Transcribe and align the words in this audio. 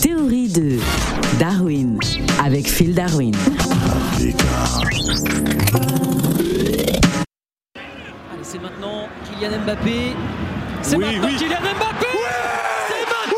théories 0.00 0.48
de 0.48 0.78
Darwin 1.38 1.98
avec 2.44 2.66
Phil 2.68 2.94
Darwin. 2.94 3.34
Allez, 7.76 8.42
c'est 8.42 8.58
maintenant 8.60 9.08
Kylian 9.24 9.58
Mbappé. 9.64 10.14
C'est 10.82 10.96
Oui, 10.96 11.04
maintenant 11.04 11.28
oui. 11.28 11.36
Kylian 11.36 11.60
Mbappé. 11.60 12.06
C'est 12.88 13.06
maintenant 13.06 13.36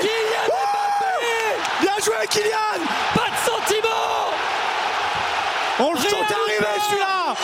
Kylian 0.00 0.44
Mbappé. 0.46 1.24
Bien 1.80 1.96
joué, 2.04 2.26
Kylian. 2.30 2.80
Pas 3.14 3.28
de 3.30 3.38
sentiment. 3.50 4.32
On 5.78 5.92
le 5.92 5.98
sent 6.00 6.16
arriver, 6.16 6.80
celui-là. 6.88 7.34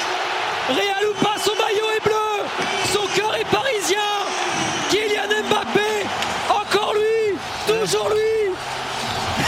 Real 0.68 1.08
ou 1.10 1.14
pas, 1.24 1.36
son 1.44 1.52
maillot 1.56 1.90
est 1.96 2.04
bleu 2.04 2.46
Son 2.92 3.06
cœur 3.20 3.34
est 3.34 3.44
parisien 3.50 3.98
Kylian 4.90 5.42
Mbappé 5.48 6.06
Encore 6.48 6.94
lui 6.94 7.34
Toujours 7.82 8.08
lui 8.10 8.54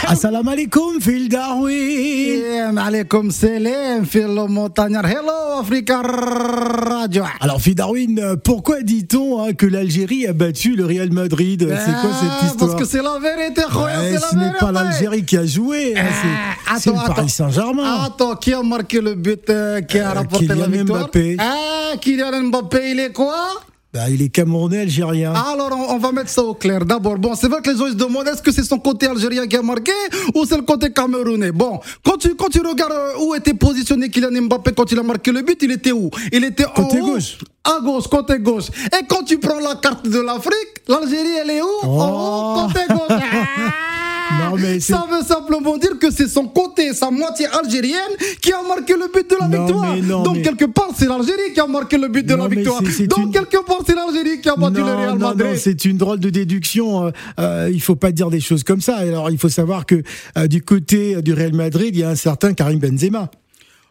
Assalamu 0.07 0.49
alaikum, 0.49 0.99
Phil 0.99 1.29
Darwin. 1.29 2.41
Salam 2.41 2.77
alaikum 2.77 3.31
salam, 3.31 4.05
Philo 4.05 4.47
Montagnard. 4.47 5.05
Hello, 5.05 5.59
Africa 5.61 6.01
Radio. 6.01 7.23
Alors, 7.39 7.61
Phil 7.61 7.75
Darwin, 7.75 8.35
pourquoi 8.43 8.81
dit-on 8.81 9.41
hein, 9.41 9.53
que 9.53 9.65
l'Algérie 9.65 10.27
a 10.27 10.33
battu 10.33 10.75
le 10.75 10.85
Real 10.85 11.11
Madrid? 11.13 11.61
C'est 11.85 11.91
quoi 12.01 12.09
cette 12.19 12.49
histoire? 12.51 12.71
Parce 12.71 12.75
que 12.81 12.85
c'est 12.85 13.01
la 13.01 13.17
vérité, 13.19 13.61
Ouais, 13.61 14.11
c'est 14.11 14.17
Ce 14.17 14.35
la 14.35 14.41
n'est 14.47 14.53
pas 14.59 14.71
l'Algérie 14.71 15.23
qui 15.23 15.37
a 15.37 15.45
joué, 15.45 15.93
hein, 15.97 16.03
c'est- 16.21 16.71
Ah, 16.71 16.75
c'est 16.77 16.89
le 16.91 16.95
Paris. 17.15 17.29
Saint-Germain. 17.29 18.03
Attends, 18.05 18.35
qui 18.35 18.53
a 18.53 18.61
marqué 18.61 18.99
le 19.01 19.15
but 19.15 19.49
euh, 19.49 19.81
qui 19.81 19.97
a 19.99 20.09
Euh, 20.09 20.13
rapporté 20.13 20.47
la 20.47 20.55
Kylian 20.55 20.69
victoire? 20.71 20.99
Mbappé. 21.03 21.37
Ah, 21.39 21.93
Kylian 22.01 22.43
Mbappé, 22.43 22.91
il 22.91 22.99
est 22.99 23.13
quoi? 23.13 23.61
Bah, 23.95 24.09
il 24.09 24.21
est 24.21 24.27
Camerounais 24.27 24.81
algérien. 24.81 25.31
Alors, 25.31 25.69
on, 25.71 25.93
on 25.95 25.97
va 25.99 26.11
mettre 26.11 26.29
ça 26.29 26.43
au 26.43 26.53
clair. 26.53 26.83
D'abord, 26.83 27.17
bon, 27.17 27.33
c'est 27.33 27.47
vrai 27.47 27.61
que 27.61 27.69
les 27.71 27.77
gens 27.77 27.87
se 27.87 27.93
demandent 27.93 28.27
est-ce 28.27 28.41
que 28.41 28.51
c'est 28.51 28.65
son 28.65 28.77
côté 28.77 29.07
algérien 29.07 29.47
qui 29.47 29.55
a 29.55 29.61
marqué 29.61 29.93
ou 30.35 30.43
c'est 30.43 30.57
le 30.57 30.63
côté 30.63 30.91
camerounais? 30.91 31.53
Bon, 31.53 31.79
quand 32.03 32.17
tu, 32.17 32.35
quand 32.35 32.49
tu 32.49 32.59
regardes 32.59 32.91
euh, 32.91 33.13
où 33.25 33.33
était 33.35 33.53
positionné 33.53 34.09
Kylian 34.09 34.41
Mbappé 34.49 34.73
quand 34.73 34.91
il 34.91 34.99
a 34.99 35.03
marqué 35.03 35.31
le 35.31 35.43
but, 35.43 35.57
il 35.63 35.71
était 35.71 35.93
où? 35.93 36.09
Il 36.33 36.43
était 36.43 36.65
Côté 36.65 36.99
en 36.99 37.03
haut, 37.03 37.13
gauche. 37.13 37.37
À 37.63 37.79
gauche, 37.81 38.07
côté 38.09 38.37
gauche. 38.39 38.65
Et 38.99 39.05
quand 39.07 39.23
tu 39.23 39.37
prends 39.37 39.59
la 39.61 39.75
carte 39.75 40.05
de 40.05 40.19
l'Afrique, 40.19 40.73
l'Algérie, 40.89 41.37
elle 41.41 41.51
est 41.51 41.61
où? 41.61 41.65
En 41.83 41.87
Oh. 41.87 42.65
haut, 42.65 42.67
côté 42.67 42.81
gauche. 42.89 43.19
Non, 44.39 44.55
mais 44.57 44.79
c'est- 44.79 44.93
ça 44.93 45.05
veut 45.09 45.23
simplement 45.23 45.77
dire 45.77 45.97
que 45.99 46.11
c'est 46.11 46.27
son 46.27 46.45
côté, 46.47 46.93
sa 46.93 47.11
moitié 47.11 47.47
algérienne, 47.47 47.99
qui 48.41 48.51
a 48.51 48.61
marqué 48.67 48.93
le 48.93 49.07
but 49.13 49.29
de 49.29 49.35
la 49.39 49.47
Non, 49.47 49.65
victoire. 49.65 49.95
non, 49.97 50.23
Donc, 50.23 50.35
mais- 50.37 50.41
quelque 50.41 50.65
part, 50.65 50.89
c'est 50.97 51.05
l'Algérie 51.07 51.53
qui 51.53 51.59
a 51.59 51.67
marqué 51.67 51.97
le 51.97 52.07
but 52.07 52.25
de 52.25 52.35
Non, 52.35 52.43
la 52.43 52.49
victoire. 52.49 52.81
Donc, 52.81 53.17
une- 53.25 53.31
quelque 53.31 53.63
part, 53.65 53.79
c'est 53.85 53.95
l'Algérie 53.95 54.41
qui 54.41 54.49
a 54.49 54.55
battu 54.55 54.77
le 54.77 54.83
Real 54.83 55.17
Madrid. 55.17 55.45
non, 55.47 55.53
c'est 55.57 55.85
une 55.85 55.97
drôle 55.97 56.19
de 56.19 56.29
déduction. 56.29 57.05
euh, 57.07 57.11
euh, 57.39 57.69
il 57.71 57.81
faut 57.81 57.95
pas 57.95 58.11
dire 58.11 58.29
des 58.29 58.39
choses 58.39 58.63
comme 58.63 58.81
ça. 58.81 58.95
Alors, 58.97 59.29
il 59.29 59.37
faut 59.37 59.49
savoir 59.49 59.85
que 59.85 60.01
euh, 60.37 60.47
du 60.47 60.61
côté 60.61 61.21
du 61.21 61.33
Real 61.33 61.53
Madrid, 61.53 61.89
il 61.95 61.99
y 61.99 62.03
a 62.03 62.09
un 62.09 62.15
certain 62.15 62.53
Karim 62.53 62.79
Benzema. 62.79 63.29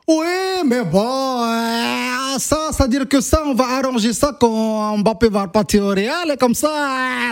Oui, 0.06 0.26
mais 0.66 0.84
bon, 0.84 1.00
euh, 1.00 2.38
ça, 2.38 2.68
ça 2.72 2.84
veut 2.84 2.90
dire 2.90 3.08
que 3.08 3.22
ça, 3.22 3.42
on 3.46 3.54
va 3.54 3.64
arranger 3.78 4.12
ça 4.12 4.36
quand 4.38 4.98
Mbappé 4.98 5.30
va 5.30 5.42
repartir 5.44 5.82
au 5.82 5.88
Real, 5.88 6.30
et 6.30 6.36
comme 6.36 6.52
ça, 6.52 6.68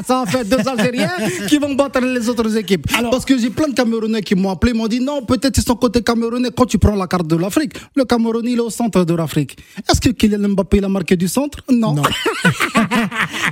ça 0.06 0.24
va 0.24 0.30
faire 0.30 0.42
deux 0.42 0.66
Algériens 0.66 1.10
qui 1.48 1.58
vont 1.58 1.74
battre 1.74 2.00
les 2.00 2.26
autres 2.30 2.56
équipes. 2.56 2.86
Parce 3.10 3.26
que 3.26 3.36
j'ai 3.36 3.50
plein 3.50 3.68
de 3.68 3.74
Camerounais 3.74 4.22
qui 4.22 4.34
m'ont 4.34 4.48
appelé, 4.48 4.72
m'ont 4.72 4.88
dit 4.88 5.00
non, 5.00 5.22
peut-être 5.22 5.54
c'est 5.56 5.66
son 5.66 5.76
côté 5.76 6.02
Camerounais. 6.02 6.48
Quand 6.56 6.64
tu 6.64 6.78
prends 6.78 6.94
la 6.96 7.06
carte 7.06 7.26
de 7.26 7.36
l'Afrique, 7.36 7.74
le 7.94 8.06
Cameroun, 8.06 8.46
il 8.46 8.56
est 8.56 8.60
au 8.60 8.70
centre 8.70 9.04
de 9.04 9.14
l'Afrique. 9.14 9.58
Est-ce 9.90 10.00
que 10.00 10.08
Kylian 10.08 10.48
Mbappé, 10.48 10.78
il 10.78 10.84
a 10.84 10.88
marqué 10.88 11.14
du 11.14 11.28
centre? 11.28 11.58
Non. 11.70 11.92
Non. 11.92 12.02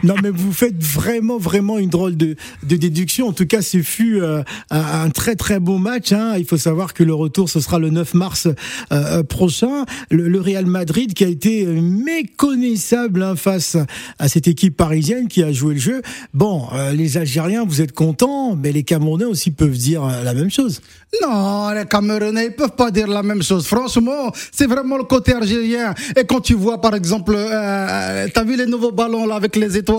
non, 0.03 0.15
mais 0.23 0.31
vous 0.31 0.53
faites 0.53 0.83
vraiment, 0.83 1.39
vraiment 1.39 1.79
une 1.79 1.91
drôle 1.91 2.17
de, 2.17 2.37
de 2.63 2.77
déduction. 2.77 3.29
En 3.29 3.33
tout 3.33 3.47
cas, 3.47 3.61
ce 3.63 3.83
fut 3.83 4.21
euh, 4.23 4.43
un 4.71 5.11
très, 5.11 5.37
très 5.37 5.61
beau 5.61 5.79
match. 5.79 6.13
hein. 6.13 6.35
Il 6.39 6.47
faut 6.47 6.57
savoir 6.57 6.95
que 6.95 7.05
le 7.05 7.13
retour, 7.15 7.49
ce 7.51 7.61
sera 7.61 7.79
le 7.79 7.91
9 7.91 8.15
mars 8.15 8.47
euh, 8.47 8.55
euh, 8.93 9.23
prochain. 9.23 9.85
Le, 10.11 10.29
le 10.29 10.41
Real 10.41 10.67
Madrid 10.67 11.13
qui 11.13 11.25
a 11.25 11.29
été 11.29 11.67
méconnaissable 11.67 13.23
hein, 13.23 13.37
face 13.37 13.77
à 14.19 14.29
cette 14.29 14.49
équipe 14.49 14.77
parisienne 14.77 15.29
qui 15.29 15.43
a 15.43 15.53
joué 15.53 15.75
le 15.75 15.81
jeu. 15.81 16.03
Bon, 16.33 16.67
euh, 16.73 16.93
les 16.93 17.19
Algériens, 17.19 17.65
vous 17.67 17.83
êtes 17.83 17.93
contents, 17.93 18.57
mais 18.57 18.73
les 18.73 18.83
Camerounais 18.85 19.25
aussi 19.27 19.51
peuvent 19.51 19.77
dire 19.77 20.05
euh, 20.05 20.23
la 20.25 20.33
même 20.35 20.51
chose. 20.51 20.81
Non, 21.23 21.71
les 21.71 21.85
Camerounais, 21.87 22.47
ils 22.47 22.55
peuvent 22.57 22.77
pas 22.77 22.91
dire 22.91 23.09
la 23.09 23.23
même 23.23 23.43
chose. 23.43 23.67
Franchement, 23.67 24.33
c'est 24.53 24.67
vraiment 24.67 24.97
le 24.97 25.05
côté 25.05 25.33
algérien. 25.35 25.95
Et 26.17 26.25
quand 26.25 26.41
tu 26.41 26.55
vois, 26.55 26.81
par 26.81 26.95
exemple, 26.95 27.35
euh, 27.37 28.29
t'as 28.33 28.45
vu 28.45 28.57
les 28.57 28.67
nouveaux 28.67 28.93
ballons 28.93 29.27
là 29.27 29.35
avec 29.35 29.57
les 29.57 29.77
étoiles 29.77 29.90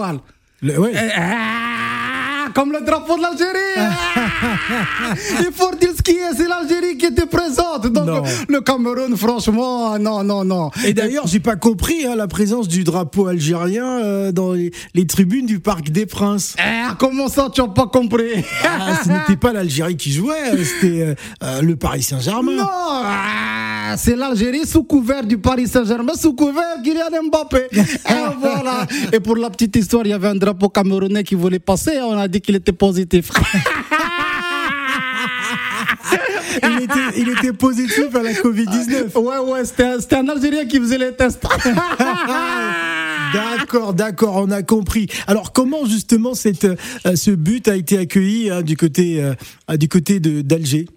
Le- 0.63 0.79
ouais. 0.79 0.93
Ah, 1.17 2.47
comme 2.53 2.71
le 2.71 2.81
drapeau 2.81 3.17
de 3.17 3.21
l'Algérie. 3.21 3.57
Ah, 4.43 5.13
Il 5.39 5.51
faut 5.53 5.73
dire 5.75 5.89
ce 5.95 6.01
qui 6.01 6.11
est, 6.11 6.33
c'est 6.35 6.47
l'Algérie 6.47 6.97
qui 6.97 7.05
était 7.05 7.25
présente. 7.27 7.87
Donc 7.87 8.07
Non. 8.07 8.23
le 8.49 8.61
Cameroun, 8.61 9.15
franchement, 9.15 9.97
non, 9.99 10.23
non, 10.23 10.43
non. 10.43 10.71
Et 10.85 10.93
d'ailleurs, 10.93 11.27
j'ai 11.27 11.39
pas 11.39 11.55
compris 11.55 12.05
hein, 12.07 12.15
la 12.15 12.27
présence 12.27 12.67
du 12.67 12.83
drapeau 12.83 13.27
algérien 13.27 13.85
euh, 13.85 14.31
dans 14.31 14.53
les, 14.53 14.71
les 14.95 15.05
tribunes 15.05 15.45
du 15.45 15.59
Parc 15.59 15.89
des 15.91 16.05
Princes. 16.07 16.55
Ah, 16.59 16.95
comment 16.97 17.27
ça, 17.27 17.49
tu 17.53 17.61
as 17.61 17.67
pas 17.67 17.87
compris? 17.87 18.43
Ah, 18.63 18.95
ce 19.03 19.09
n'était 19.09 19.37
pas 19.37 19.53
l'Algérie 19.53 19.95
qui 19.97 20.11
jouait, 20.11 20.53
euh, 20.53 20.63
c'était 20.63 21.15
euh, 21.43 21.61
le 21.61 21.75
Paris 21.75 22.01
Saint-Germain. 22.03 22.55
Non, 22.55 22.65
ah, 22.67 23.95
c'est 23.97 24.15
l'Algérie 24.15 24.65
sous 24.65 24.83
couvert 24.83 25.23
du 25.23 25.37
Paris 25.37 25.67
Saint-Germain, 25.67 26.13
sous 26.19 26.33
couvert 26.33 26.77
Kylian 26.83 27.23
Mbappé. 27.29 27.67
Et 27.73 27.79
voilà. 28.39 28.60
Et 29.13 29.19
pour 29.19 29.35
la 29.35 29.49
petite 29.49 29.75
histoire, 29.75 30.05
il 30.05 30.09
y 30.09 30.13
avait 30.13 30.29
un 30.29 30.35
drapeau 30.35 30.69
camerounais 30.69 31.23
qui 31.23 31.35
voulait 31.35 31.59
passer. 31.59 31.99
On 32.01 32.17
a 32.17 32.27
dit 32.27 32.41
qu'il 32.41 32.55
était 32.55 32.71
positif. 32.71 33.31
Il 36.63 36.83
était, 36.83 37.19
il 37.21 37.29
était 37.29 37.53
positif 37.53 38.13
à 38.13 38.21
la 38.21 38.33
Covid-19. 38.33 39.17
ouais, 39.17 39.51
ouais, 39.51 39.65
c'était 39.65 40.15
un, 40.15 40.27
Algérien 40.27 40.65
qui 40.65 40.79
faisait 40.79 40.97
les 40.97 41.13
tests. 41.13 41.45
D'accord, 43.33 43.93
d'accord, 43.93 44.43
on 44.45 44.51
a 44.51 44.61
compris. 44.61 45.07
Alors, 45.25 45.53
comment 45.53 45.85
justement 45.85 46.33
cette, 46.33 46.65
euh, 46.65 47.15
ce 47.15 47.31
but 47.31 47.69
a 47.69 47.77
été 47.77 47.97
accueilli 47.97 48.49
hein, 48.49 48.61
du 48.61 48.75
côté, 48.75 49.23
euh, 49.23 49.77
du 49.77 49.87
côté 49.87 50.19
d'Alger? 50.19 50.87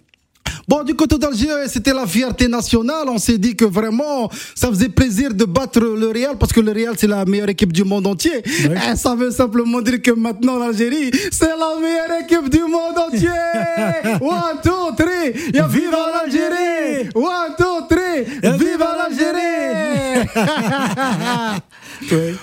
Bon, 0.66 0.82
du 0.82 0.94
côté 0.94 1.18
d'Alger, 1.18 1.68
c'était 1.68 1.92
la 1.92 2.06
fierté 2.06 2.48
nationale. 2.48 3.06
On 3.08 3.18
s'est 3.18 3.38
dit 3.38 3.54
que 3.54 3.64
vraiment, 3.64 4.30
ça 4.54 4.68
faisait 4.68 4.88
plaisir 4.88 5.34
de 5.34 5.44
battre 5.44 5.80
le 5.80 6.08
Real 6.08 6.36
parce 6.38 6.52
que 6.52 6.60
le 6.60 6.72
Real, 6.72 6.94
c'est 6.96 7.06
la 7.06 7.24
meilleure 7.24 7.50
équipe 7.50 7.72
du 7.72 7.84
monde 7.84 8.06
entier. 8.06 8.42
Et 8.46 8.96
ça 8.96 9.14
veut 9.14 9.30
simplement 9.30 9.80
dire 9.80 10.00
que 10.00 10.10
maintenant, 10.10 10.58
l'Algérie, 10.58 11.10
c'est 11.30 11.48
la 11.48 11.78
meilleure 11.80 12.20
équipe 12.22 12.48
du 12.48 12.60
monde 12.60 12.98
entier. 12.98 13.28
One, 14.20 14.60
two, 14.62 14.94
three. 14.96 15.52
Yeah, 15.52 15.66
viva 15.66 16.06
l'Algérie. 16.14 17.10
One, 17.14 17.54
two, 17.58 17.86
three. 17.88 18.24
Viva 18.58 18.96
l'Algérie. 18.96 20.28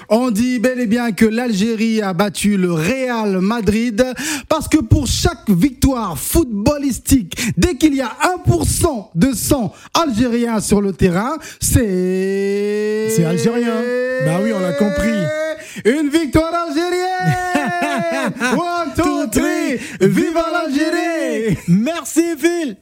On 0.10 0.32
dit 0.32 0.60
bel 0.60 0.80
et 0.80 0.88
bien 0.88 1.12
que 1.12 1.26
l'Algérie 1.26 2.02
a 2.02 2.14
battu 2.14 2.58
le 2.58 2.72
Real 2.74 3.40
Madrid 3.40 4.04
parce 4.50 4.68
que 4.68 4.78
pour 4.78 5.08
chaque 5.08 5.50
victoire 5.50 6.18
footballistique, 6.18 7.54
dès 7.58 7.76
qu'il 7.76 7.96
y 7.96 8.02
a 8.02 8.12
1% 8.48 9.10
de 9.16 9.34
sang 9.34 9.74
algérien 9.94 10.60
sur 10.60 10.82
le 10.82 10.94
terrain, 10.94 11.38
c'est... 11.60 13.08
C'est 13.16 13.26
algérien. 13.26 13.76
Bah 14.26 14.40
oui, 14.44 14.52
on 14.54 14.60
l'a 14.60 14.74
compris. 14.74 15.10
Une 15.86 16.10
victoire 16.10 16.54
algérienne. 16.54 17.52
One, 18.54 18.94
two, 18.96 19.28
three. 19.28 19.78
Viva 20.00 20.46
l'Algérie. 20.52 21.58
Merci 21.68 22.36
Phil 22.38 22.78